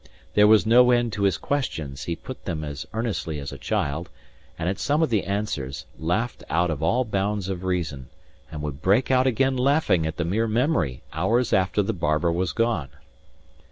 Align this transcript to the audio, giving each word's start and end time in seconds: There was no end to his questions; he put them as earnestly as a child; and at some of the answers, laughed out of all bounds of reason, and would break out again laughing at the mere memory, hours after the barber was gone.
There 0.33 0.47
was 0.47 0.65
no 0.65 0.89
end 0.89 1.13
to 1.13 1.21
his 1.25 1.37
questions; 1.37 2.05
he 2.05 2.15
put 2.15 2.45
them 2.45 2.63
as 2.63 2.87
earnestly 2.91 3.37
as 3.37 3.51
a 3.51 3.59
child; 3.59 4.09
and 4.57 4.67
at 4.67 4.79
some 4.79 5.03
of 5.03 5.11
the 5.11 5.25
answers, 5.25 5.85
laughed 5.99 6.43
out 6.49 6.71
of 6.71 6.81
all 6.81 7.05
bounds 7.05 7.49
of 7.49 7.63
reason, 7.63 8.09
and 8.51 8.63
would 8.63 8.81
break 8.81 9.11
out 9.11 9.27
again 9.27 9.55
laughing 9.55 10.07
at 10.07 10.17
the 10.17 10.25
mere 10.25 10.47
memory, 10.47 11.03
hours 11.13 11.53
after 11.53 11.83
the 11.83 11.93
barber 11.93 12.31
was 12.31 12.51
gone. 12.51 12.89